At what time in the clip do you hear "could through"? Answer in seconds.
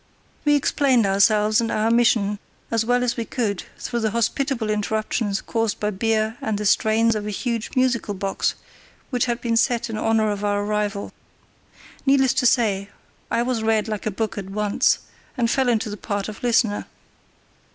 3.23-3.99